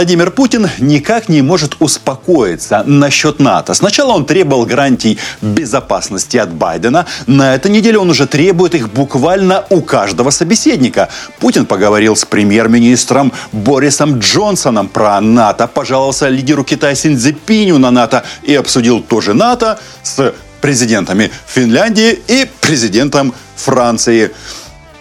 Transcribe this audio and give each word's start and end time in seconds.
Владимир 0.00 0.30
Путин 0.30 0.66
никак 0.78 1.28
не 1.28 1.42
может 1.42 1.76
успокоиться 1.78 2.82
насчет 2.86 3.38
НАТО. 3.38 3.74
Сначала 3.74 4.12
он 4.12 4.24
требовал 4.24 4.64
гарантий 4.64 5.18
безопасности 5.42 6.38
от 6.38 6.54
Байдена. 6.54 7.04
На 7.26 7.54
этой 7.54 7.70
неделе 7.70 7.98
он 7.98 8.08
уже 8.08 8.26
требует 8.26 8.74
их 8.74 8.90
буквально 8.90 9.66
у 9.68 9.82
каждого 9.82 10.30
собеседника. 10.30 11.10
Путин 11.38 11.66
поговорил 11.66 12.16
с 12.16 12.24
премьер-министром 12.24 13.30
Борисом 13.52 14.20
Джонсоном 14.20 14.88
про 14.88 15.20
НАТО, 15.20 15.66
пожаловался 15.66 16.28
лидеру 16.28 16.64
Китая 16.64 16.94
Синдзепиню 16.94 17.76
на 17.76 17.90
НАТО 17.90 18.24
и 18.42 18.54
обсудил 18.54 19.02
тоже 19.02 19.34
НАТО 19.34 19.78
с 20.02 20.32
президентами 20.62 21.30
Финляндии 21.46 22.18
и 22.26 22.48
президентом 22.62 23.34
Франции. 23.54 24.30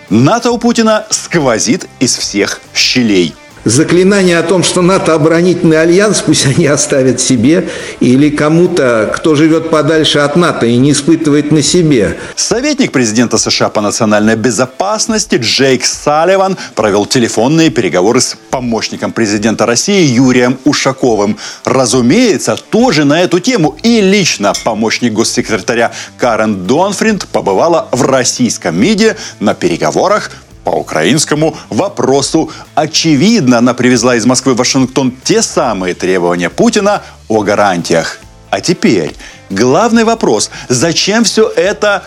НАТО 0.10 0.52
у 0.52 0.58
Путина 0.58 1.06
сквозит 1.10 1.88
из 2.02 2.18
всех 2.18 2.60
щелей. 2.74 3.34
Заклинание 3.66 4.40
о 4.40 4.44
том, 4.44 4.64
что 4.64 4.82
НАТО 4.82 5.14
оборонительный 5.14 5.82
альянс, 5.82 6.22
пусть 6.22 6.46
они 6.46 6.66
оставят 6.66 7.20
себе, 7.20 7.68
или 8.00 8.30
кому-то, 8.30 9.12
кто 9.14 9.36
живет 9.36 9.70
подальше 9.70 10.20
от 10.20 10.36
НАТО 10.36 10.66
и 10.66 10.78
не 10.78 10.92
испытывает 10.92 11.52
на 11.52 11.62
себе. 11.62 12.18
Советник 12.36 12.92
президента 12.92 13.38
США 13.38 13.70
по 13.70 13.82
национальной 13.82 14.36
безопасности 14.36 15.36
Джейк 15.36 15.86
Салливан 15.86 16.58
провел 16.74 17.06
телефонные 17.06 17.70
переговоры 17.70 18.22
с 18.22 18.38
помощником 18.50 19.12
президента 19.12 19.66
России 19.66 20.06
Юрием 20.06 20.58
Ушаковым. 20.64 21.38
Разумеется, 21.66 22.56
тоже 22.56 23.04
на 23.04 23.22
эту 23.22 23.40
тему. 23.40 23.78
И 23.84 24.00
лично 24.00 24.54
помощник 24.64 25.14
госсекретаря 25.14 25.92
Карен 26.18 26.66
Донфринд 26.66 27.28
побывала 27.28 27.90
в 27.92 28.04
российском 28.04 28.80
МИДе 28.80 29.18
на 29.40 29.54
переговорах 29.54 30.32
по 30.70 30.76
украинскому 30.76 31.58
вопросу. 31.70 32.52
Очевидно, 32.76 33.58
она 33.58 33.74
привезла 33.74 34.16
из 34.16 34.28
Москвы 34.28 34.54
в 34.54 34.58
Вашингтон 34.58 35.12
те 35.24 35.42
самые 35.42 35.96
требования 35.96 36.52
Путина 36.52 37.02
о 37.28 37.42
гарантиях. 37.42 38.20
А 38.52 38.62
теперь 38.62 39.16
главный 39.50 40.04
вопрос. 40.04 40.52
Зачем 40.68 41.24
все 41.24 41.48
это 41.48 42.04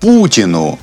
Путину? 0.00 0.78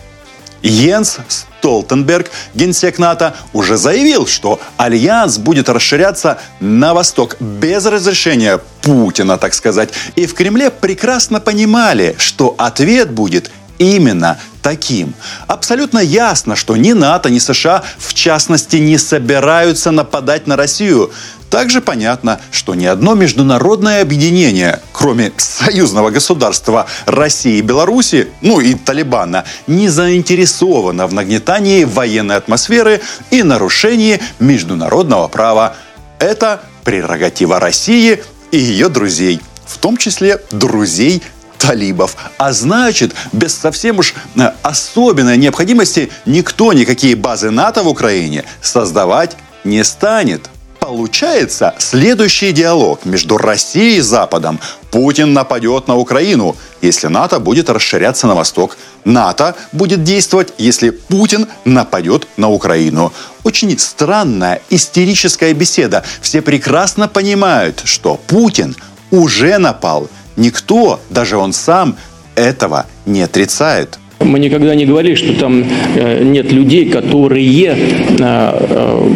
Йенс 0.64 1.20
Столтенберг, 1.28 2.32
генсек 2.56 2.98
НАТО, 2.98 3.36
уже 3.54 3.78
заявил, 3.78 4.26
что 4.26 4.60
альянс 4.78 5.38
будет 5.38 5.70
расширяться 5.70 6.40
на 6.60 6.96
восток 6.96 7.38
без 7.40 7.86
разрешения 7.86 8.60
Путина, 8.82 9.38
так 9.38 9.54
сказать. 9.54 9.90
И 10.16 10.26
в 10.26 10.34
Кремле 10.34 10.72
прекрасно 10.72 11.40
понимали, 11.40 12.16
что 12.18 12.56
ответ 12.58 13.12
будет 13.12 13.52
именно 13.80 14.38
таким. 14.62 15.16
Абсолютно 15.48 16.00
ясно, 16.00 16.56
что 16.56 16.76
ни 16.76 16.92
НАТО, 16.92 17.30
ни 17.30 17.40
США, 17.40 17.84
в 17.98 18.14
частности, 18.14 18.76
не 18.76 19.00
собираются 19.00 19.90
нападать 19.90 20.46
на 20.46 20.56
Россию. 20.56 21.12
Также 21.50 21.82
понятно, 21.82 22.40
что 22.52 22.76
ни 22.76 22.86
одно 22.86 23.16
международное 23.16 24.04
объединение, 24.04 24.82
кроме 24.92 25.32
союзного 25.38 26.12
государства 26.12 26.86
России 27.08 27.58
и 27.58 27.64
Беларуси, 27.64 28.28
ну 28.42 28.60
и 28.60 28.76
Талибана, 28.76 29.46
не 29.66 29.90
заинтересовано 29.90 31.08
в 31.08 31.14
нагнетании 31.14 31.86
военной 31.86 32.36
атмосферы 32.36 33.02
и 33.32 33.42
нарушении 33.42 34.20
международного 34.40 35.28
права. 35.28 35.76
Это 36.20 36.62
прерогатива 36.84 37.60
России 37.60 38.22
и 38.52 38.58
ее 38.60 38.90
друзей, 38.90 39.42
в 39.66 39.78
том 39.80 39.98
числе 39.98 40.40
друзей 40.52 41.24
талибов. 41.60 42.16
А 42.38 42.52
значит, 42.54 43.14
без 43.32 43.56
совсем 43.56 44.00
уж 44.00 44.16
э, 44.36 44.52
особенной 44.64 45.38
необходимости 45.38 46.10
никто 46.26 46.74
никакие 46.74 47.16
базы 47.16 47.52
НАТО 47.52 47.84
в 47.84 47.88
Украине 47.88 48.46
создавать 48.62 49.38
не 49.64 49.84
станет. 49.84 50.50
Получается 50.80 51.76
следующий 51.78 52.52
диалог 52.54 53.06
между 53.06 53.38
Россией 53.38 53.98
и 53.98 54.02
Западом. 54.02 54.60
Путин 54.90 55.34
нападет 55.34 55.88
на 55.88 55.96
Украину, 55.98 56.56
если 56.82 57.08
НАТО 57.08 57.40
будет 57.40 57.70
расширяться 57.70 58.26
на 58.26 58.34
восток. 58.34 58.78
НАТО 59.06 59.56
будет 59.72 60.04
действовать, 60.04 60.54
если 60.58 60.90
Путин 60.90 61.48
нападет 61.66 62.28
на 62.38 62.50
Украину. 62.50 63.14
Очень 63.44 63.78
странная 63.78 64.62
истерическая 64.70 65.54
беседа. 65.54 66.04
Все 66.22 66.42
прекрасно 66.42 67.08
понимают, 67.08 67.82
что 67.84 68.16
Путин 68.16 68.76
уже 69.12 69.58
напал– 69.60 70.08
Никто, 70.40 71.02
даже 71.10 71.36
он 71.36 71.52
сам, 71.52 71.98
этого 72.36 72.86
не 73.06 73.22
отрицает. 73.22 74.00
Мы 74.20 74.40
никогда 74.40 74.74
не 74.74 74.86
говорили, 74.86 75.16
что 75.16 75.34
там 75.34 75.66
э, 75.96 76.24
нет 76.24 76.52
людей, 76.52 76.90
которые 76.90 77.68
э, 77.68 78.16
э, 78.20 79.12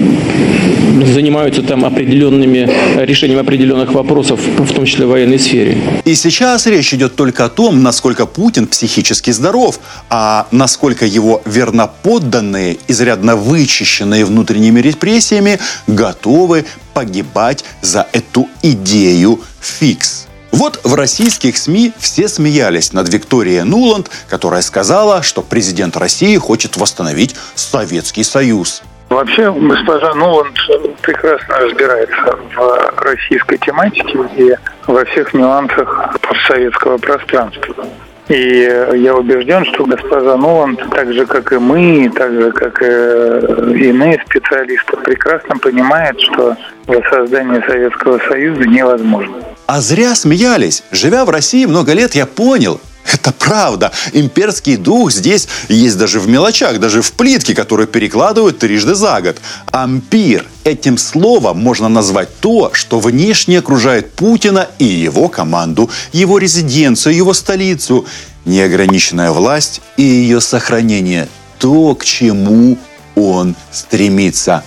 занимаются 1.05 1.61
там 1.61 1.85
определенными 1.85 2.69
решением 3.05 3.39
определенных 3.39 3.93
вопросов, 3.93 4.41
в 4.41 4.73
том 4.73 4.85
числе 4.85 5.05
в 5.05 5.09
военной 5.09 5.39
сфере. 5.39 5.77
И 6.03 6.13
сейчас 6.15 6.67
речь 6.67 6.93
идет 6.93 7.15
только 7.15 7.45
о 7.45 7.49
том, 7.49 7.83
насколько 7.83 8.25
Путин 8.25 8.67
психически 8.67 9.31
здоров, 9.31 9.79
а 10.09 10.47
насколько 10.51 11.05
его 11.05 11.41
верноподданные, 11.45 12.77
изрядно 12.89 13.37
вычищенные 13.37 14.25
внутренними 14.25 14.81
репрессиями, 14.81 15.59
готовы 15.87 16.65
погибать 16.93 17.63
за 17.81 18.07
эту 18.11 18.49
идею 18.61 19.39
фикс. 19.61 20.27
Вот 20.53 20.81
в 20.83 20.93
российских 20.93 21.57
СМИ 21.57 21.93
все 21.97 22.27
смеялись 22.27 22.93
над 22.93 23.11
Викторией 23.11 23.63
Нуланд, 23.63 24.11
которая 24.29 24.61
сказала, 24.61 25.23
что 25.23 25.41
президент 25.41 25.97
России 25.97 26.37
хочет 26.37 26.77
восстановить 26.77 27.35
Советский 27.55 28.23
Союз. 28.23 28.83
Вообще, 29.09 29.51
госпожа 29.51 30.13
Нуланд 30.13 30.53
прекрасно 31.01 31.57
разбирается 31.57 32.37
в 32.55 33.01
российской 33.01 33.57
тематике 33.57 34.19
и 34.37 34.55
во 34.85 35.03
всех 35.05 35.33
нюансах 35.33 36.15
постсоветского 36.21 36.99
пространства. 36.99 37.87
И 38.27 38.59
я 38.93 39.15
убежден, 39.15 39.65
что 39.65 39.85
госпожа 39.85 40.37
Нуланд, 40.37 40.79
так 40.91 41.11
же 41.13 41.25
как 41.25 41.51
и 41.51 41.57
мы, 41.57 42.11
так 42.15 42.31
же 42.31 42.51
как 42.51 42.79
и 42.79 43.89
иные 43.89 44.23
специалисты, 44.27 44.97
прекрасно 44.97 45.57
понимает, 45.57 46.21
что 46.21 46.55
воссоздание 46.85 47.63
Советского 47.67 48.19
Союза 48.29 48.65
невозможно. 48.65 49.33
А 49.65 49.81
зря 49.81 50.15
смеялись. 50.15 50.83
Живя 50.91 51.25
в 51.25 51.29
России 51.29 51.65
много 51.65 51.93
лет, 51.93 52.15
я 52.15 52.25
понял, 52.25 52.79
это 53.05 53.31
правда. 53.31 53.91
Имперский 54.13 54.77
дух 54.77 55.11
здесь 55.11 55.47
есть 55.69 55.97
даже 55.97 56.19
в 56.19 56.27
мелочах, 56.27 56.79
даже 56.79 57.01
в 57.01 57.11
плитке, 57.13 57.53
которую 57.53 57.87
перекладывают 57.87 58.59
трижды 58.59 58.95
за 58.95 59.21
год. 59.21 59.37
Ампир. 59.71 60.45
Этим 60.63 60.97
словом 60.97 61.59
можно 61.59 61.89
назвать 61.89 62.29
то, 62.39 62.71
что 62.73 62.99
внешне 62.99 63.59
окружает 63.59 64.13
Путина 64.13 64.67
и 64.79 64.85
его 64.85 65.27
команду, 65.27 65.89
его 66.13 66.37
резиденцию, 66.37 67.15
его 67.15 67.33
столицу. 67.33 68.05
Неограниченная 68.45 69.31
власть 69.31 69.81
и 69.97 70.03
ее 70.03 70.41
сохранение. 70.41 71.27
То, 71.59 71.95
к 71.95 72.03
чему 72.03 72.77
он 73.15 73.55
стремится 73.71 74.63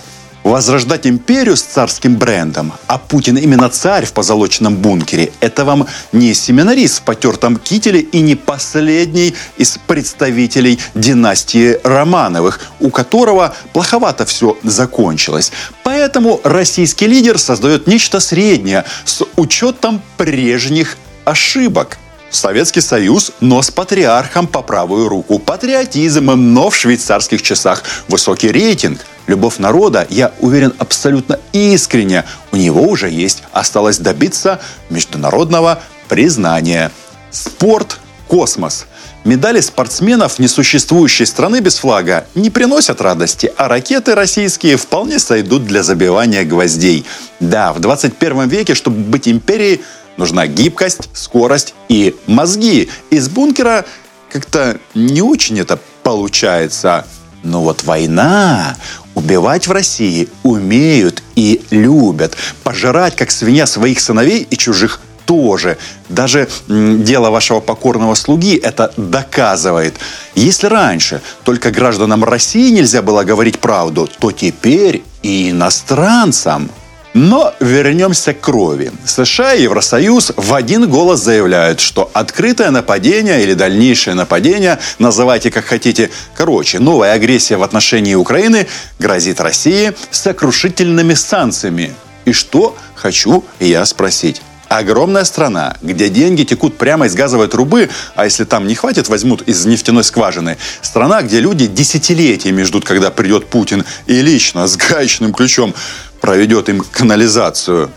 возрождать 0.47 1.05
империю 1.05 1.57
с 1.57 1.61
царским 1.61 2.15
брендом, 2.15 2.73
а 2.87 2.97
Путин 2.97 3.37
именно 3.37 3.69
царь 3.69 4.05
в 4.05 4.13
позолоченном 4.13 4.77
бункере, 4.77 5.31
это 5.41 5.65
вам 5.65 5.87
не 6.11 6.33
семинарист 6.33 6.99
в 6.99 7.01
потертом 7.01 7.57
кителе 7.57 7.99
и 7.99 8.21
не 8.21 8.35
последний 8.35 9.35
из 9.57 9.77
представителей 9.87 10.79
династии 10.95 11.79
Романовых, 11.83 12.61
у 12.79 12.89
которого 12.89 13.55
плоховато 13.73 14.25
все 14.25 14.57
закончилось. 14.63 15.51
Поэтому 15.83 16.39
российский 16.43 17.07
лидер 17.07 17.37
создает 17.37 17.87
нечто 17.87 18.19
среднее 18.19 18.85
с 19.05 19.23
учетом 19.35 20.01
прежних 20.15 20.97
ошибок. 21.25 21.97
Советский 22.29 22.81
Союз, 22.81 23.31
но 23.39 23.61
с 23.61 23.71
патриархом 23.71 24.47
по 24.47 24.61
правую 24.61 25.07
руку. 25.07 25.39
Патриотизм, 25.39 26.25
но 26.25 26.69
в 26.69 26.75
швейцарских 26.75 27.41
часах. 27.41 27.83
Высокий 28.09 28.51
рейтинг– 28.51 29.05
любовь 29.27 29.59
народа, 29.59 30.07
я 30.09 30.31
уверен, 30.39 30.73
абсолютно 30.77 31.39
искренне 31.53 32.23
у 32.51 32.55
него 32.55 32.81
уже 32.81 33.09
есть. 33.09 33.43
Осталось 33.51 33.99
добиться 33.99 34.59
международного 34.89 35.81
признания. 36.07 36.91
Спорт, 37.31 37.99
космос. 38.27 38.85
Медали 39.23 39.59
спортсменов 39.59 40.39
несуществующей 40.39 41.25
страны 41.25 41.59
без 41.59 41.77
флага 41.77 42.25
не 42.33 42.49
приносят 42.49 43.01
радости, 43.01 43.51
а 43.57 43.67
ракеты 43.67 44.15
российские 44.15 44.77
вполне 44.77 45.19
сойдут 45.19 45.65
для 45.65 45.83
забивания 45.83 46.45
гвоздей. 46.45 47.05
Да, 47.39 47.73
в 47.73 47.79
21 47.79 48.47
веке, 48.47 48.73
чтобы 48.73 49.01
быть 49.01 49.27
империей, 49.27 49.81
нужна 50.15 50.47
гибкость, 50.47 51.09
скорость 51.13 51.73
и 51.89 52.15
мозги. 52.25 52.89
Из 53.09 53.27
бункера 53.27 53.85
как-то 54.31 54.79
не 54.93 55.21
очень 55.21 55.59
это 55.59 55.77
получается. 56.03 57.05
Но 57.43 57.61
вот 57.61 57.83
война, 57.83 58.77
убивать 59.17 59.65
в 59.65 59.71
России 59.71 60.29
умеют 60.43 61.23
и 61.35 61.61
любят. 61.71 62.37
Пожирать, 62.63 63.15
как 63.15 63.31
свинья, 63.31 63.65
своих 63.65 63.99
сыновей 63.99 64.47
и 64.47 64.55
чужих 64.55 65.01
тоже. 65.25 65.77
Даже 66.07 66.47
дело 66.67 67.31
вашего 67.31 67.59
покорного 67.59 68.13
слуги 68.13 68.55
это 68.55 68.93
доказывает. 68.95 69.95
Если 70.35 70.67
раньше 70.67 71.21
только 71.43 71.71
гражданам 71.71 72.23
России 72.23 72.69
нельзя 72.69 73.01
было 73.01 73.23
говорить 73.23 73.57
правду, 73.57 74.07
то 74.19 74.31
теперь 74.31 75.03
и 75.23 75.49
иностранцам. 75.49 76.69
Но 77.13 77.53
вернемся 77.59 78.33
к 78.33 78.41
крови. 78.41 78.91
США 79.05 79.53
и 79.53 79.63
Евросоюз 79.63 80.33
в 80.35 80.53
один 80.53 80.89
голос 80.89 81.21
заявляют, 81.21 81.79
что 81.79 82.09
открытое 82.13 82.69
нападение 82.69 83.43
или 83.43 83.53
дальнейшее 83.53 84.13
нападение, 84.13 84.79
называйте 84.99 85.49
как 85.49 85.65
хотите, 85.65 86.11
короче, 86.35 86.79
новая 86.79 87.13
агрессия 87.13 87.57
в 87.57 87.63
отношении 87.63 88.15
Украины 88.15 88.67
грозит 88.99 89.41
России 89.41 89.93
сокрушительными 90.11 91.13
санкциями. 91.13 91.93
И 92.25 92.33
что 92.33 92.75
хочу 92.95 93.43
я 93.59 93.85
спросить? 93.85 94.41
Огромная 94.69 95.23
страна, 95.23 95.77
где 95.81 96.09
деньги 96.09 96.43
текут 96.43 96.77
прямо 96.77 97.05
из 97.07 97.15
газовой 97.15 97.47
трубы, 97.47 97.89
а 98.15 98.25
если 98.25 98.43
там 98.43 98.67
не 98.67 98.75
хватит, 98.75 99.07
возьмут 99.07 99.43
из 99.43 99.65
нефтяной 99.65 100.03
скважины. 100.03 100.57
Страна, 100.81 101.21
где 101.21 101.39
люди 101.39 101.67
десятилетиями 101.67 102.63
ждут, 102.63 102.83
когда 102.83 103.09
придет 103.09 103.47
Путин 103.47 103.85
и 104.07 104.21
лично 104.21 104.67
с 104.67 104.75
гаечным 104.75 105.33
ключом 105.33 105.73
проведет 106.21 106.69
им 106.69 106.83
канализацию. 106.91 107.89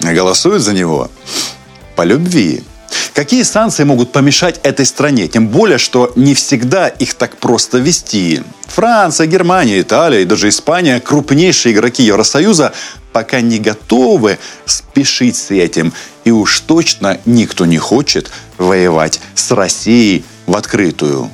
Голосуют 0.00 0.62
за 0.62 0.72
него 0.72 1.10
по 1.96 2.02
любви. 2.02 2.62
Какие 3.14 3.42
санкции 3.42 3.84
могут 3.84 4.10
помешать 4.10 4.60
этой 4.62 4.86
стране? 4.86 5.28
Тем 5.28 5.48
более, 5.48 5.78
что 5.78 6.12
не 6.16 6.34
всегда 6.34 6.88
их 6.88 7.14
так 7.14 7.36
просто 7.36 7.78
вести. 7.78 8.42
Франция, 8.66 9.26
Германия, 9.26 9.80
Италия 9.80 10.22
и 10.22 10.24
даже 10.24 10.48
Испания, 10.48 10.98
крупнейшие 10.98 11.74
игроки 11.74 12.02
Евросоюза, 12.02 12.72
пока 13.12 13.40
не 13.40 13.58
готовы 13.58 14.38
спешить 14.64 15.36
с 15.36 15.50
этим. 15.50 15.92
И 16.24 16.30
уж 16.30 16.60
точно 16.60 17.18
никто 17.26 17.66
не 17.66 17.78
хочет 17.78 18.30
воевать 18.56 19.20
с 19.34 19.50
Россией 19.50 20.24
в 20.46 20.56
открытую. 20.56 21.30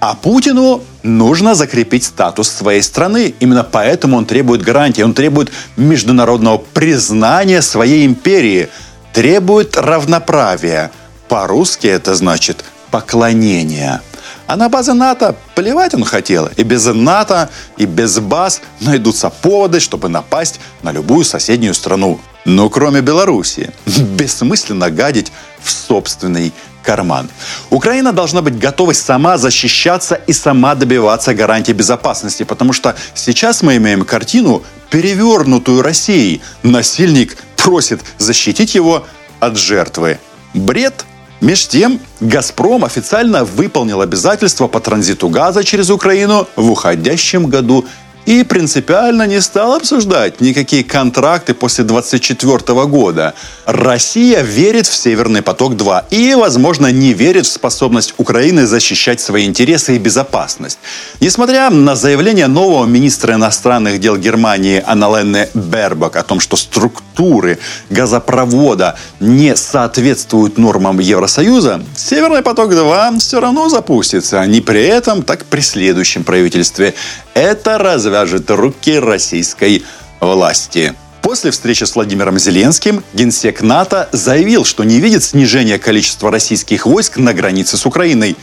А 0.00 0.14
Путину 0.14 0.82
нужно 1.06 1.54
закрепить 1.54 2.04
статус 2.04 2.50
своей 2.50 2.82
страны. 2.82 3.34
Именно 3.40 3.64
поэтому 3.64 4.18
он 4.18 4.26
требует 4.26 4.62
гарантии, 4.62 5.02
он 5.02 5.14
требует 5.14 5.50
международного 5.76 6.58
признания 6.58 7.62
своей 7.62 8.04
империи, 8.04 8.68
требует 9.12 9.76
равноправия. 9.76 10.90
По-русски 11.28 11.86
это 11.86 12.14
значит 12.14 12.64
поклонение. 12.90 14.00
А 14.46 14.56
на 14.56 14.68
базе 14.68 14.92
НАТО 14.92 15.34
плевать 15.54 15.94
он 15.94 16.04
хотел. 16.04 16.48
И 16.56 16.62
без 16.62 16.86
НАТО, 16.86 17.50
и 17.76 17.84
без 17.84 18.18
баз 18.18 18.60
найдутся 18.80 19.30
поводы, 19.30 19.80
чтобы 19.80 20.08
напасть 20.08 20.60
на 20.82 20.92
любую 20.92 21.24
соседнюю 21.24 21.74
страну. 21.74 22.20
Но 22.44 22.68
кроме 22.70 23.00
Белоруссии. 23.00 23.70
Бессмысленно 23.86 24.90
гадить 24.90 25.32
в 25.60 25.70
собственный 25.70 26.52
карман. 26.86 27.28
Украина 27.70 28.12
должна 28.12 28.40
быть 28.40 28.58
готова 28.58 28.92
сама 28.94 29.36
защищаться 29.36 30.14
и 30.14 30.32
сама 30.32 30.74
добиваться 30.74 31.34
гарантий 31.34 31.74
безопасности, 31.74 32.44
потому 32.44 32.72
что 32.72 32.94
сейчас 33.14 33.62
мы 33.62 33.76
имеем 33.76 34.04
картину, 34.04 34.62
перевернутую 34.90 35.82
Россией. 35.82 36.40
Насильник 36.62 37.36
просит 37.56 38.00
защитить 38.18 38.74
его 38.76 39.04
от 39.40 39.56
жертвы. 39.56 40.18
Бред 40.54 41.04
Меж 41.42 41.68
тем, 41.68 42.00
«Газпром» 42.20 42.84
официально 42.84 43.44
выполнил 43.44 44.00
обязательства 44.00 44.68
по 44.68 44.80
транзиту 44.80 45.28
газа 45.28 45.64
через 45.64 45.90
Украину 45.90 46.48
в 46.56 46.70
уходящем 46.70 47.48
году 47.48 47.84
и 48.26 48.42
принципиально 48.42 49.26
не 49.26 49.40
стал 49.40 49.74
обсуждать 49.74 50.40
никакие 50.40 50.82
контракты 50.84 51.54
после 51.54 51.84
2024 51.84 52.86
года. 52.86 53.34
Россия 53.64 54.42
верит 54.42 54.86
в 54.86 54.94
«Северный 54.94 55.42
поток-2» 55.42 56.04
и, 56.10 56.34
возможно, 56.34 56.88
не 56.88 57.12
верит 57.12 57.46
в 57.46 57.52
способность 57.52 58.14
Украины 58.18 58.66
защищать 58.66 59.20
свои 59.20 59.46
интересы 59.46 59.94
и 59.94 59.98
безопасность. 59.98 60.78
Несмотря 61.20 61.70
на 61.70 61.94
заявление 61.94 62.48
нового 62.48 62.84
министра 62.84 63.34
иностранных 63.34 64.00
дел 64.00 64.16
Германии 64.16 64.82
Анналены 64.84 65.48
Бербак 65.54 66.16
о 66.16 66.24
том, 66.24 66.40
что 66.40 66.56
структуры 66.56 67.58
газопровода 67.90 68.98
не 69.20 69.54
соответствуют 69.54 70.58
нормам 70.58 70.98
Евросоюза, 70.98 71.80
«Северный 71.94 72.42
поток-2» 72.42 73.20
все 73.20 73.40
равно 73.40 73.68
запустится. 73.68 74.44
Не 74.46 74.60
при 74.60 74.82
этом, 74.82 75.22
так 75.22 75.44
при 75.44 75.60
следующем 75.60 76.24
правительстве. 76.24 76.94
Это 77.34 77.76
развяжет 78.16 78.50
руки 78.50 78.98
российской 78.98 79.84
власти. 80.20 80.94
После 81.20 81.50
встречи 81.50 81.84
с 81.84 81.94
Владимиром 81.94 82.38
Зеленским 82.38 83.02
генсек 83.12 83.60
НАТО 83.60 84.08
заявил, 84.12 84.64
что 84.64 84.84
не 84.84 85.00
видит 85.00 85.22
снижения 85.22 85.78
количества 85.78 86.30
российских 86.30 86.86
войск 86.86 87.18
на 87.18 87.34
границе 87.34 87.76
с 87.76 87.84
Украиной. 87.84 88.36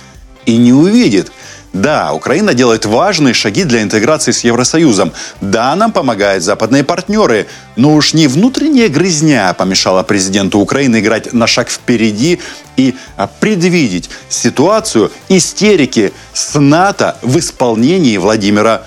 И 0.46 0.58
не 0.58 0.74
увидит. 0.74 1.32
Да, 1.72 2.14
Украина 2.14 2.54
делает 2.54 2.86
важные 2.86 3.34
шаги 3.34 3.64
для 3.64 3.82
интеграции 3.82 4.32
с 4.32 4.44
Евросоюзом. 4.44 5.12
Да, 5.42 5.76
нам 5.76 5.92
помогают 5.92 6.44
западные 6.44 6.84
партнеры. 6.84 7.48
Но 7.78 7.96
уж 7.96 8.14
не 8.14 8.28
внутренняя 8.28 8.90
грызня 8.90 9.54
помешала 9.54 10.04
президенту 10.04 10.60
Украины 10.60 11.00
играть 11.00 11.34
на 11.34 11.48
шаг 11.48 11.70
впереди 11.70 12.40
и 12.76 12.94
а, 13.18 13.28
предвидеть 13.28 14.10
ситуацию 14.30 15.12
истерики 15.30 16.14
с 16.34 16.60
НАТО 16.60 17.18
в 17.24 17.40
исполнении 17.40 18.18
Владимира 18.18 18.84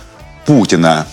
Путина. 0.47 1.07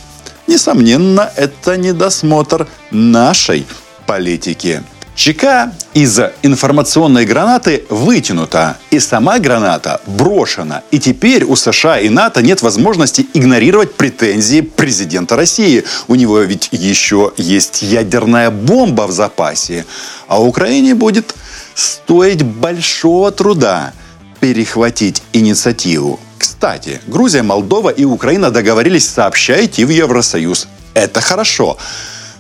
Несомненно, 0.48 1.32
это 1.36 1.78
недосмотр 1.78 2.68
нашей 2.92 3.66
политики. 4.06 4.84
Чека 5.16 5.72
из 5.94 6.20
информационной 6.42 7.26
гранаты 7.26 7.84
вытянута, 7.90 8.78
и 8.90 9.00
сама 9.00 9.38
граната 9.38 10.02
брошена. 10.08 10.82
И 10.90 11.00
теперь 11.00 11.44
у 11.44 11.56
США 11.56 12.00
и 12.00 12.10
НАТО 12.10 12.42
нет 12.42 12.64
возможности 12.64 13.28
игнорировать 13.34 13.94
претензии 13.94 14.62
президента 14.62 15.36
России. 15.36 15.84
У 16.08 16.16
него 16.16 16.40
ведь 16.40 16.70
еще 16.72 17.32
есть 17.38 17.84
ядерная 17.84 18.50
бомба 18.50 19.06
в 19.08 19.12
запасе. 19.12 19.86
А 20.28 20.42
Украине 20.42 20.96
будет 20.96 21.36
стоить 21.76 22.42
большого 22.42 23.32
труда 23.32 23.94
перехватить 24.40 25.22
инициативу. 25.32 26.20
Кстати, 26.44 27.00
Грузия, 27.08 27.42
Молдова 27.42 27.90
и 27.90 28.04
Украина 28.04 28.52
договорились 28.52 29.08
сообща 29.08 29.64
идти 29.64 29.86
в 29.86 29.90
Евросоюз. 29.90 30.68
Это 30.94 31.22
хорошо. 31.22 31.78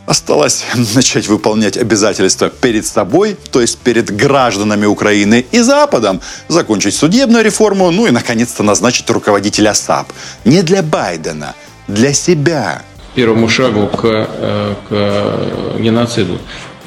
Осталось 0.05 0.65
начать 0.95 1.29
выполнять 1.29 1.77
обязательства 1.77 2.49
перед 2.49 2.85
собой, 2.85 3.37
то 3.51 3.61
есть 3.61 3.77
перед 3.77 4.13
гражданами 4.13 4.85
Украины 4.85 5.45
и 5.53 5.59
Западом, 5.61 6.19
закончить 6.49 6.95
судебную 6.95 7.45
реформу, 7.45 7.91
ну 7.91 8.05
и, 8.05 8.11
наконец-то, 8.11 8.61
назначить 8.61 9.09
руководителя 9.09 9.73
САП. 9.73 10.11
Не 10.43 10.63
для 10.63 10.83
Байдена, 10.83 11.55
для 11.87 12.11
себя. 12.11 12.81
Первому 13.15 13.47
шагу 13.47 13.87
к, 13.87 14.01
э, 14.03 14.75
к 14.89 15.79
геноциду. 15.79 16.39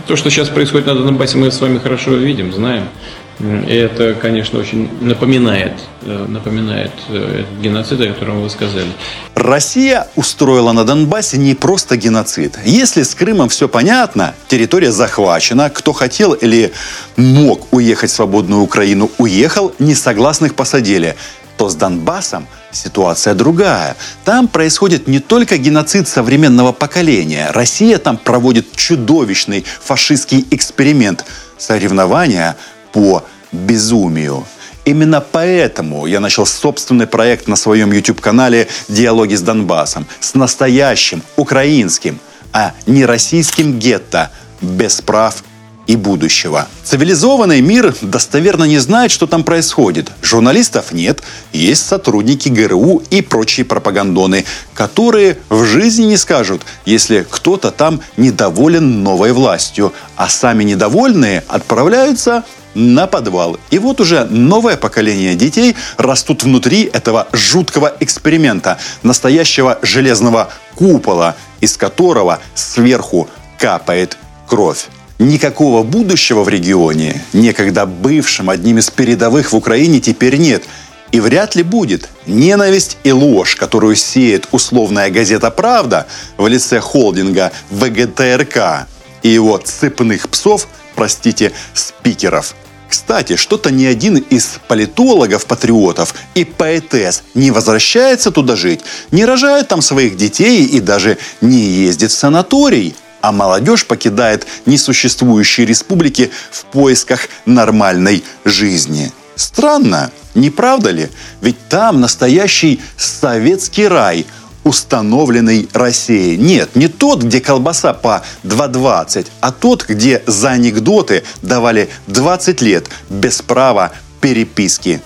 То, 0.06 0.16
что 0.16 0.30
сейчас 0.30 0.50
происходит 0.50 0.86
на 0.86 0.94
Донбассе, 0.94 1.38
мы 1.38 1.50
с 1.50 1.62
вами 1.62 1.78
хорошо 1.78 2.10
видим, 2.10 2.52
знаем. 2.52 2.90
И 3.38 3.74
это, 3.74 4.14
конечно, 4.14 4.58
очень 4.58 4.88
напоминает, 5.02 5.72
э, 6.02 6.24
напоминает 6.26 6.92
э, 7.08 7.44
геноцид, 7.60 8.00
о 8.00 8.06
котором 8.06 8.42
вы 8.42 8.48
сказали. 8.48 8.88
Россия 9.34 10.08
устроила 10.16 10.72
на 10.72 10.84
Донбассе 10.84 11.36
не 11.36 11.54
просто 11.54 11.98
геноцид. 11.98 12.58
Если 12.64 13.02
с 13.02 13.14
Крымом 13.14 13.50
все 13.50 13.68
понятно, 13.68 14.34
территория 14.48 14.90
захвачена, 14.90 15.68
кто 15.68 15.92
хотел 15.92 16.32
или 16.32 16.72
мог 17.16 17.72
уехать 17.74 18.10
в 18.10 18.14
свободную 18.14 18.62
Украину, 18.62 19.10
уехал, 19.18 19.74
несогласных 19.78 20.54
посадили 20.54 21.14
то 21.56 21.68
с 21.70 21.74
Донбассом 21.74 22.46
ситуация 22.70 23.34
другая. 23.34 23.96
Там 24.24 24.48
происходит 24.48 25.06
не 25.08 25.20
только 25.20 25.56
геноцид 25.56 26.06
современного 26.06 26.72
поколения. 26.72 27.50
Россия 27.52 27.98
там 27.98 28.18
проводит 28.18 28.76
чудовищный 28.76 29.64
фашистский 29.82 30.46
эксперимент. 30.50 31.24
Соревнования 31.58 32.56
по 32.96 33.22
безумию. 33.52 34.46
Именно 34.86 35.20
поэтому 35.20 36.06
я 36.06 36.18
начал 36.18 36.46
собственный 36.46 37.06
проект 37.06 37.46
на 37.46 37.54
своем 37.56 37.92
YouTube-канале 37.92 38.68
«Диалоги 38.88 39.34
с 39.34 39.42
Донбассом» 39.42 40.06
с 40.18 40.34
настоящим 40.34 41.22
украинским, 41.36 42.18
а 42.54 42.72
не 42.86 43.04
российским 43.04 43.78
гетто 43.78 44.30
без 44.62 45.02
прав 45.02 45.44
и 45.86 45.96
будущего. 45.96 46.66
Цивилизованный 46.84 47.60
мир 47.60 47.94
достоверно 48.00 48.64
не 48.64 48.78
знает, 48.78 49.10
что 49.10 49.26
там 49.26 49.44
происходит. 49.44 50.10
Журналистов 50.22 50.92
нет, 50.92 51.22
есть 51.52 51.86
сотрудники 51.86 52.48
ГРУ 52.48 53.02
и 53.10 53.22
прочие 53.22 53.64
пропагандоны, 53.64 54.44
которые 54.74 55.38
в 55.48 55.64
жизни 55.64 56.04
не 56.04 56.16
скажут, 56.16 56.62
если 56.84 57.26
кто-то 57.28 57.70
там 57.70 58.00
недоволен 58.16 59.02
новой 59.02 59.32
властью, 59.32 59.92
а 60.16 60.28
сами 60.28 60.64
недовольные 60.64 61.44
отправляются 61.48 62.44
на 62.74 63.06
подвал. 63.06 63.58
И 63.70 63.78
вот 63.78 64.00
уже 64.00 64.24
новое 64.24 64.76
поколение 64.76 65.34
детей 65.34 65.74
растут 65.96 66.44
внутри 66.44 66.82
этого 66.84 67.26
жуткого 67.32 67.94
эксперимента, 68.00 68.78
настоящего 69.02 69.78
железного 69.82 70.50
купола, 70.74 71.36
из 71.60 71.76
которого 71.76 72.40
сверху 72.54 73.28
капает 73.58 74.18
кровь. 74.46 74.88
Никакого 75.18 75.82
будущего 75.82 76.44
в 76.44 76.48
регионе, 76.48 77.22
некогда 77.32 77.86
бывшим 77.86 78.50
одним 78.50 78.78
из 78.78 78.90
передовых 78.90 79.52
в 79.52 79.56
Украине, 79.56 80.00
теперь 80.00 80.36
нет. 80.36 80.64
И 81.10 81.20
вряд 81.20 81.54
ли 81.54 81.62
будет. 81.62 82.10
Ненависть 82.26 82.98
и 83.02 83.12
ложь, 83.12 83.56
которую 83.56 83.96
сеет 83.96 84.48
условная 84.52 85.08
газета 85.08 85.50
«Правда» 85.50 86.06
в 86.36 86.46
лице 86.46 86.80
холдинга 86.80 87.52
ВГТРК 87.70 88.86
и 89.22 89.30
его 89.30 89.56
цепных 89.56 90.28
псов, 90.28 90.68
простите, 90.94 91.52
спикеров– 91.72 92.54
кстати, 92.88 93.36
что-то 93.36 93.70
ни 93.70 93.84
один 93.84 94.16
из 94.16 94.58
политологов-патриотов 94.68 96.14
и 96.34 96.44
поэтесс 96.44 97.24
не 97.34 97.50
возвращается 97.50 98.30
туда 98.30 98.54
жить, 98.54 98.80
не 99.10 99.24
рожает 99.24 99.68
там 99.68 99.82
своих 99.82 100.16
детей 100.16 100.64
и 100.64 100.80
даже 100.80 101.18
не 101.40 101.58
ездит 101.58 102.12
в 102.12 102.16
санаторий 102.16 102.94
а 103.20 103.32
молодежь 103.32 103.86
покидает 103.86 104.46
несуществующие 104.66 105.66
республики 105.66 106.30
в 106.50 106.64
поисках 106.66 107.28
нормальной 107.44 108.24
жизни. 108.44 109.12
Странно, 109.34 110.10
не 110.34 110.50
правда 110.50 110.90
ли? 110.90 111.08
Ведь 111.40 111.56
там 111.68 112.00
настоящий 112.00 112.80
советский 112.96 113.86
рай, 113.86 114.26
установленный 114.64 115.68
Россией. 115.72 116.36
Нет, 116.36 116.74
не 116.74 116.88
тот, 116.88 117.22
где 117.22 117.40
колбаса 117.40 117.92
по 117.92 118.22
2,20, 118.42 119.26
а 119.40 119.52
тот, 119.52 119.86
где 119.86 120.22
за 120.26 120.50
анекдоты 120.50 121.22
давали 121.42 121.88
20 122.08 122.62
лет 122.62 122.88
без 123.08 123.42
права 123.42 123.92
переписки. 124.20 125.00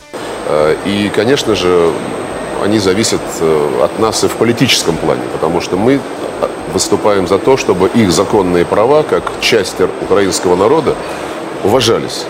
Э, 0.47 0.77
и, 0.87 1.11
конечно 1.15 1.55
же, 1.55 1.93
они 2.65 2.79
зависят 2.79 3.21
э, 3.41 3.85
от 3.85 3.99
нас 3.99 4.25
и 4.25 4.29
в 4.29 4.33
политическом 4.33 4.97
плане, 4.97 5.23
потому 5.33 5.61
что 5.61 5.77
мы 5.77 6.01
выступаем 6.73 7.27
за 7.27 7.39
то, 7.39 7.57
чтобы 7.57 7.89
их 7.89 8.13
законные 8.13 8.65
права, 8.65 9.03
как 9.03 9.25
часть 9.41 9.77
украинского 10.03 10.57
народа, 10.57 10.95
уважались 11.65 12.25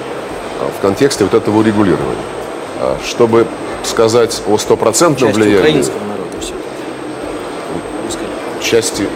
а, 0.61 0.71
в 0.77 0.83
контексте 0.83 1.25
вот 1.25 1.35
этого 1.35 1.59
урегулирования. 1.59 2.25
А, 2.79 2.99
чтобы 3.05 3.47
сказать 3.85 4.43
о 4.49 4.59
стопроцентном 4.59 5.33
влиянии... 5.33 5.85
Части 8.63 9.09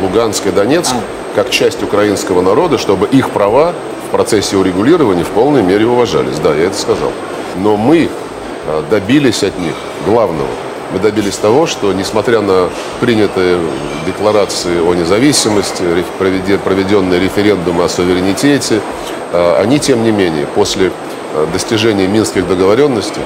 Луганской, 0.00 0.52
Донецк, 0.52 0.92
а. 0.92 1.00
как 1.34 1.50
часть 1.50 1.82
украинского 1.82 2.40
народа, 2.40 2.78
чтобы 2.78 3.06
их 3.06 3.30
права 3.30 3.74
в 4.08 4.10
процессе 4.10 4.56
урегулирования 4.56 5.24
в 5.24 5.28
полной 5.28 5.62
мере 5.62 5.86
уважались. 5.86 6.38
Да, 6.38 6.54
я 6.54 6.66
это 6.66 6.78
сказал. 6.78 7.12
Но 7.56 7.76
мы 7.76 8.08
а, 8.66 8.84
добились 8.90 9.42
от 9.42 9.58
них 9.58 9.74
главного– 10.06 10.48
мы 10.92 10.98
добились 10.98 11.36
того, 11.36 11.66
что, 11.66 11.92
несмотря 11.92 12.40
на 12.40 12.68
принятые 13.00 13.58
декларации 14.06 14.80
о 14.80 14.94
независимости, 14.94 15.82
проведенные 16.18 17.20
референдумы 17.20 17.84
о 17.84 17.88
суверенитете, 17.88 18.80
а, 19.32 19.60
они, 19.60 19.78
тем 19.78 20.04
не 20.04 20.12
менее, 20.12 20.46
после 20.46 20.92
а, 21.34 21.46
достижения 21.52 22.06
минских 22.06 22.46
договоренностей 22.46 23.22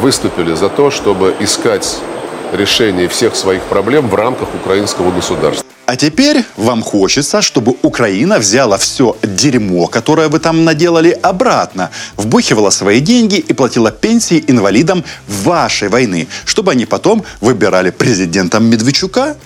выступили 0.00 0.54
за 0.54 0.68
то, 0.68 0.90
чтобы 0.90 1.34
искать 1.40 1.98
решение 2.52 3.08
всех 3.08 3.34
своих 3.34 3.62
проблем 3.64 4.08
в 4.08 4.14
рамках 4.14 4.48
украинского 4.54 5.10
государства. 5.10 5.63
А 5.86 5.96
теперь 5.96 6.44
вам 6.56 6.82
хочется, 6.82 7.42
чтобы 7.42 7.76
Украина 7.82 8.38
взяла 8.38 8.78
все 8.78 9.16
дерьмо, 9.22 9.86
которое 9.86 10.28
вы 10.28 10.38
там 10.38 10.64
наделали, 10.64 11.10
обратно, 11.10 11.90
вбухивала 12.16 12.70
свои 12.70 13.00
деньги 13.00 13.36
и 13.36 13.52
платила 13.52 13.90
пенсии 13.90 14.42
инвалидам 14.46 15.04
вашей 15.28 15.88
войны, 15.88 16.26
чтобы 16.46 16.72
они 16.72 16.86
потом 16.86 17.22
выбирали 17.42 17.90
президентом 17.90 18.64
Медведчука 18.64 19.36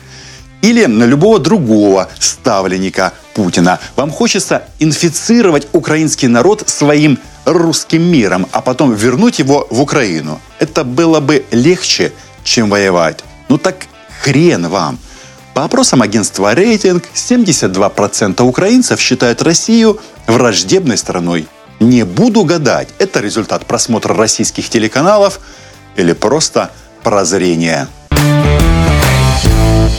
или 0.63 0.85
на 0.85 1.05
любого 1.05 1.41
другого 1.41 2.09
ставленника 2.21 3.13
Путина. 3.35 3.81
Вам 3.97 4.11
хочется 4.13 4.63
инфицировать 4.79 5.67
украинский 5.73 6.29
народ 6.29 6.69
своим 6.69 7.19
русским 7.47 8.03
миром, 8.03 8.47
а 8.53 8.61
потом 8.61 8.95
вернуть 8.95 9.41
его 9.41 9.67
в 9.71 9.81
Украину. 9.81 10.41
Это 10.61 10.85
было 10.85 11.19
бы 11.19 11.45
легче, 11.51 12.13
чем 12.45 12.71
воевать. 12.71 13.25
Ну 13.49 13.59
так 13.59 13.87
хрен 14.23 14.69
вам. 14.69 14.99
По 15.59 15.65
опросам 15.65 16.03
агентства 16.03 16.55
«Рейтинг» 16.55 17.03
72% 17.15 18.43
украинцев 18.43 19.01
считают 19.01 19.43
Россию 19.43 19.99
враждебной 20.29 20.97
страной. 20.97 21.49
Не 21.81 22.05
буду 22.05 22.45
гадать, 22.45 22.91
это 23.01 23.19
результат 23.19 23.67
просмотра 23.67 24.15
российских 24.15 24.69
телеканалов 24.69 25.41
или 25.97 26.13
просто 26.13 26.71
прозрение. 27.03 27.89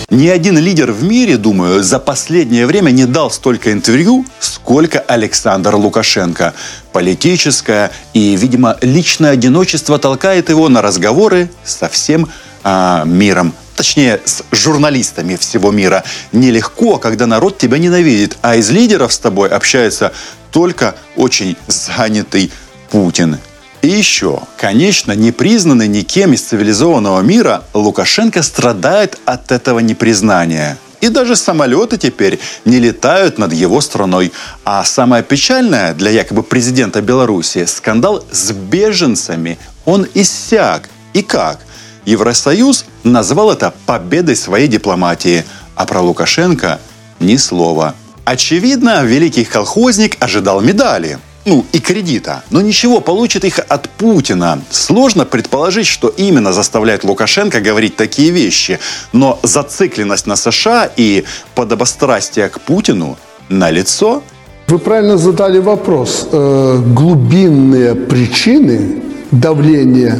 Ни 0.10 0.30
один 0.30 0.58
лидер 0.58 0.94
в 0.94 1.04
мире, 1.04 1.36
думаю, 1.36 1.84
за 1.84 2.00
последнее 2.00 2.66
время 2.66 2.92
не 2.92 3.06
дал 3.06 3.30
столько 3.30 3.74
интервью, 3.74 4.26
сколько 4.40 5.00
Александр 5.00 5.76
Лукашенко. 5.76 6.54
Политическое 6.94 7.92
и, 8.14 8.38
видимо, 8.38 8.78
личное 8.80 9.32
одиночество 9.32 10.00
толкает 10.00 10.48
его 10.48 10.70
на 10.70 10.82
разговоры 10.82 11.52
со 11.66 11.90
всем 11.90 12.30
а, 12.64 13.04
миром 13.04 13.54
точнее, 13.80 14.20
с 14.26 14.44
журналистами 14.52 15.38
всего 15.38 15.72
мира, 15.72 16.04
нелегко, 16.34 16.98
когда 16.98 17.26
народ 17.28 17.58
тебя 17.58 17.78
ненавидит, 17.78 18.38
а 18.42 18.58
из 18.58 18.70
лидеров 18.72 19.14
с 19.14 19.20
тобой 19.20 19.48
общается 19.48 20.12
только 20.52 20.96
очень 21.16 21.56
занятый 21.68 22.52
Путин. 22.92 23.38
И 23.82 23.88
еще, 23.88 24.42
конечно, 24.58 25.14
не 25.14 25.32
признанный 25.32 25.88
никем 25.88 26.34
из 26.34 26.42
цивилизованного 26.42 27.22
мира, 27.22 27.64
Лукашенко 27.74 28.44
страдает 28.44 29.18
от 29.24 29.50
этого 29.54 29.80
непризнания. 29.80 30.78
И 31.00 31.08
даже 31.08 31.38
самолеты 31.38 31.98
теперь 31.98 32.38
не 32.66 32.80
летают 32.80 33.38
над 33.38 33.54
его 33.54 33.80
страной. 33.80 34.34
А 34.66 34.84
самое 34.84 35.24
печальное 35.24 35.94
для 35.94 36.12
якобы 36.12 36.44
президента 36.44 37.02
Беларуси– 37.02 37.64
скандал 37.68 38.26
с 38.30 38.52
беженцами. 38.52 39.58
Он 39.86 40.06
иссяк. 40.14 40.90
И 41.14 41.22
как? 41.22 41.60
Евросоюз 42.06 42.86
назвал 43.04 43.52
это 43.52 43.74
победой 43.86 44.36
своей 44.36 44.68
дипломатии, 44.68 45.46
а 45.76 45.86
про 45.86 46.02
Лукашенко 46.02 46.80
ни 47.20 47.38
слова. 47.38 47.96
Очевидно, 48.26 49.04
великий 49.04 49.46
колхозник 49.46 50.18
ожидал 50.20 50.62
медали. 50.62 51.20
Ну, 51.46 51.66
и 51.72 51.80
кредита. 51.80 52.44
Но 52.52 52.62
ничего, 52.62 53.00
получит 53.00 53.44
их 53.44 53.60
от 53.68 53.90
Путина. 53.90 54.62
Сложно 54.70 55.26
предположить, 55.26 55.88
что 55.88 56.10
именно 56.10 56.54
заставляет 56.54 57.04
Лукашенко 57.04 57.60
говорить 57.62 57.96
такие 57.96 58.30
вещи. 58.32 58.80
Но 59.14 59.40
зацикленность 59.42 60.28
на 60.28 60.36
США 60.36 60.90
и 60.96 61.26
подобострастие 61.56 62.50
к 62.50 62.60
Путину 62.60 63.18
на 63.48 63.72
лицо. 63.72 64.22
Вы 64.68 64.78
правильно 64.78 65.18
задали 65.18 65.58
вопрос. 65.60 66.28
Э, 66.32 66.78
глубинные 66.94 67.96
причины 67.96 69.02
давления 69.32 70.20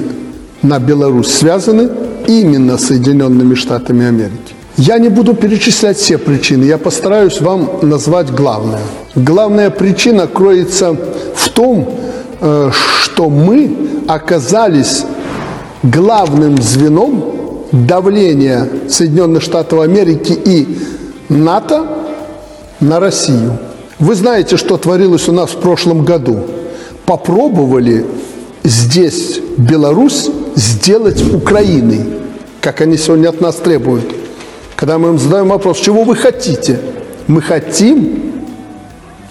на 0.62 0.80
Беларусь 0.80 1.28
связаны 1.28 1.90
именно 2.28 2.78
с 2.78 2.88
Соединенными 2.88 3.56
Штатами 3.56 4.06
Америки. 4.06 4.56
Я 4.78 4.98
не 4.98 5.10
буду 5.10 5.34
перечислять 5.34 5.98
все 5.98 6.18
причины, 6.18 6.64
я 6.64 6.78
постараюсь 6.78 7.42
вам 7.42 7.70
назвать 7.82 8.32
главное. 8.32 8.82
Главная 9.16 9.70
причина 9.70 10.28
кроется 10.28 10.96
в 11.36 11.50
том, 11.50 11.90
э, 12.40 12.72
что 13.02 13.30
мы 13.30 13.76
оказались 14.08 15.04
главным 15.84 16.62
звеном 16.62 17.26
давления 17.72 18.70
Соединенных 18.90 19.44
Штатов 19.44 19.82
Америки 19.82 20.32
и 20.32 20.80
НАТО 21.28 21.86
на 22.80 23.00
Россию. 23.00 23.58
Вы 24.00 24.16
знаете, 24.16 24.56
что 24.56 24.78
творилось 24.78 25.28
у 25.28 25.34
нас 25.34 25.50
в 25.50 25.58
прошлом 25.58 26.06
году. 26.06 26.46
Попробовали 27.06 28.06
здесь 28.64 29.42
Беларусь 29.58 30.30
сделать 30.60 31.22
Украиной, 31.34 32.02
как 32.62 32.82
они 32.82 32.98
сегодня 32.98 33.30
от 33.30 33.42
нас 33.42 33.56
требуют. 33.56 34.06
Когда 34.76 34.98
мы 34.98 35.10
им 35.10 35.20
задаем 35.20 35.48
вопрос, 35.48 35.80
чего 35.80 36.04
вы 36.04 36.16
хотите? 36.16 36.80
Мы 37.28 37.42
хотим, 37.42 38.34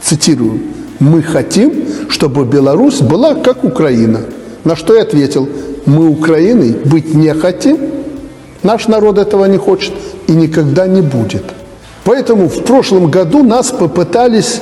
цитирую, 0.03 0.61
мы 0.99 1.23
хотим, 1.23 1.87
чтобы 2.09 2.45
Беларусь 2.45 3.01
была 3.01 3.35
как 3.35 3.65
Украина. 3.65 4.21
На 4.65 4.75
что 4.75 4.95
я 4.95 5.03
ответил, 5.03 5.49
мы 5.87 6.09
Украиной 6.09 6.71
быть 6.73 7.15
не 7.15 7.33
хотим, 7.35 7.79
наш 8.63 8.89
народ 8.89 9.19
этого 9.19 9.45
не 9.45 9.59
хочет 9.59 9.93
и 10.27 10.33
никогда 10.33 10.87
не 10.87 11.03
будет. 11.03 11.45
Поэтому 12.05 12.49
в 12.49 12.65
прошлом 12.65 13.11
году 13.11 13.43
нас 13.43 13.71
попытались 13.71 14.61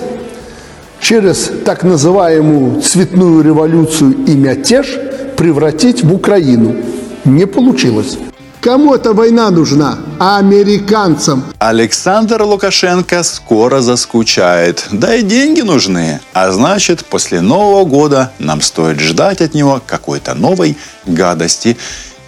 через 1.01 1.51
так 1.65 1.85
называемую 1.85 2.81
цветную 2.83 3.45
революцию 3.45 4.17
и 4.27 4.35
мятеж 4.35 4.99
превратить 5.37 6.03
в 6.03 6.13
Украину. 6.13 6.77
Не 7.25 7.47
получилось. 7.47 8.19
Кому 8.61 8.95
эта 8.95 9.13
война 9.13 9.51
нужна? 9.51 9.99
Американцам. 10.19 11.45
Александр 11.59 12.43
Лукашенко 12.43 13.23
скоро 13.23 13.81
заскучает. 13.81 14.89
Да 14.91 15.15
и 15.15 15.23
деньги 15.23 15.61
нужны. 15.61 16.21
А 16.33 16.51
значит, 16.51 17.05
после 17.05 17.41
Нового 17.41 17.85
года 17.85 18.33
нам 18.41 18.61
стоит 18.61 18.99
ждать 18.99 19.41
от 19.41 19.55
него 19.55 19.81
какой-то 19.87 20.35
новой 20.35 20.77
гадости. 21.05 21.77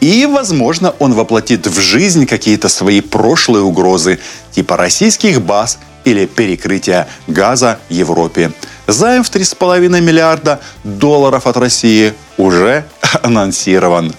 И, 0.00 0.26
возможно, 0.26 0.94
он 1.00 1.14
воплотит 1.14 1.66
в 1.66 1.80
жизнь 1.80 2.24
какие-то 2.24 2.68
свои 2.68 3.00
прошлые 3.00 3.64
угрозы, 3.64 4.20
типа 4.52 4.76
российских 4.76 5.42
баз 5.42 5.78
или 6.04 6.26
перекрытия 6.26 7.08
газа 7.26 7.78
Европе. 7.88 8.52
Займ 8.86 9.24
в 9.24 9.30
3,5 9.30 10.00
миллиарда 10.00 10.60
долларов 10.84 11.46
от 11.46 11.56
России 11.56 12.14
уже 12.36 12.84
анонсирован. 13.22 14.14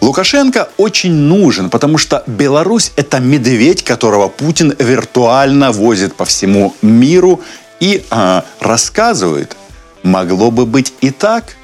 Лукашенко 0.00 0.68
очень 0.78 1.12
нужен, 1.12 1.68
потому 1.68 1.98
что 1.98 2.22
Беларусь– 2.26 2.92
это 2.96 3.20
медведь, 3.20 3.84
которого 3.84 4.28
Путин 4.28 4.74
виртуально 4.78 5.72
возит 5.72 6.14
по 6.14 6.24
всему 6.24 6.74
миру 6.80 7.40
и 7.80 8.02
э, 8.10 8.42
рассказывает. 8.60 9.56
Могло 10.02 10.50
бы 10.50 10.64
быть 10.64 10.94
и 11.02 11.10
так. 11.10 11.56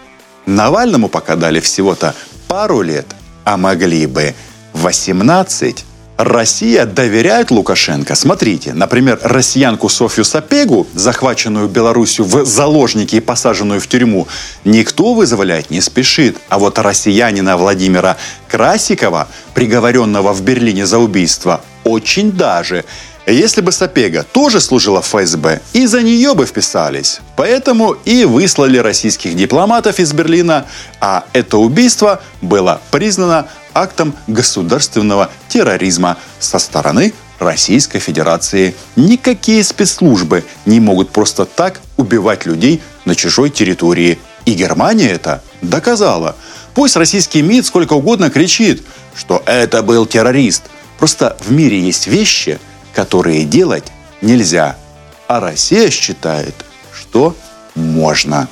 Навальному 0.44 1.08
пока 1.08 1.36
дали 1.36 1.60
всего-то 1.60 2.14
пару 2.46 2.82
лет, 2.82 3.06
а 3.44 3.56
могли 3.56 4.06
бы 4.06 4.34
18. 4.74 5.84
Россия 6.16 6.86
доверяет 6.86 7.50
Лукашенко. 7.50 8.14
Смотрите, 8.14 8.72
например, 8.72 9.18
россиянку 9.22 9.90
Софью 9.90 10.24
Сапегу, 10.24 10.86
захваченную 10.94 11.68
Беларусью 11.68 12.24
в 12.24 12.46
заложники 12.46 13.16
и 13.16 13.20
посаженную 13.20 13.80
в 13.80 13.86
тюрьму, 13.86 14.26
никто 14.64 15.12
вызволять 15.12 15.70
не 15.70 15.82
спешит. 15.82 16.38
А 16.48 16.58
вот 16.58 16.78
россиянина 16.78 17.58
Владимира 17.58 18.16
Красикова, 18.48 19.28
приговоренного 19.52 20.32
в 20.32 20.40
Берлине 20.42 20.86
за 20.86 20.98
убийство, 20.98 21.60
очень 21.84 22.32
даже. 22.32 22.84
Если 23.26 23.60
бы 23.60 23.72
Сапега 23.72 24.22
тоже 24.22 24.60
служила 24.60 25.02
в 25.02 25.06
ФСБ, 25.06 25.60
и 25.72 25.86
за 25.86 26.00
нее 26.02 26.34
бы 26.34 26.46
вписались. 26.46 27.18
Поэтому 27.36 27.96
и 28.04 28.24
выслали 28.24 28.78
российских 28.78 29.34
дипломатов 29.34 29.98
из 29.98 30.12
Берлина, 30.12 30.64
а 31.00 31.24
это 31.32 31.58
убийство 31.58 32.22
было 32.40 32.80
признано 32.92 33.48
актом 33.74 34.14
государственного 34.28 35.28
терроризма 35.48 36.18
со 36.38 36.60
стороны 36.60 37.12
Российской 37.40 37.98
Федерации. 37.98 38.76
Никакие 38.94 39.64
спецслужбы 39.64 40.44
не 40.64 40.78
могут 40.78 41.10
просто 41.10 41.46
так 41.46 41.80
убивать 41.96 42.46
людей 42.46 42.80
на 43.04 43.16
чужой 43.16 43.50
территории. 43.50 44.20
И 44.44 44.54
Германия 44.54 45.10
это 45.10 45.42
доказала. 45.62 46.36
Пусть 46.74 46.94
российский 46.94 47.42
МИД 47.42 47.66
сколько 47.66 47.94
угодно 47.94 48.30
кричит, 48.30 48.84
что 49.16 49.42
это 49.46 49.82
был 49.82 50.06
террорист. 50.06 50.62
Просто 50.98 51.36
в 51.40 51.50
мире 51.50 51.80
есть 51.80 52.06
вещи, 52.06 52.60
которые 52.96 53.44
делать 53.44 53.92
нельзя. 54.22 54.76
А 55.28 55.38
Россия 55.38 55.90
считает, 55.90 56.54
что 56.92 57.36
можно. 57.76 58.48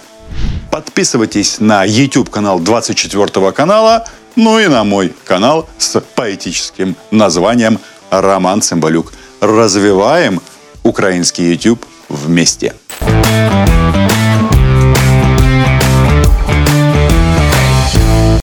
Подписывайтесь 0.70 1.58
на 1.58 1.84
YouTube 1.84 2.30
канал 2.30 2.60
24 2.60 3.50
канала– 3.52 4.06
ну 4.36 4.58
и 4.58 4.66
на 4.66 4.84
мой 4.84 5.14
канал 5.24 5.68
с 5.78 6.00
поэтическим 6.00 6.96
названием 7.10 7.78
«Роман 8.10 8.62
Цымбалюк». 8.62 9.12
Развиваем 9.40 10.40
украинский 10.82 11.52
YouTube 11.52 11.84
вместе. 12.08 12.74
Thank 13.00 13.68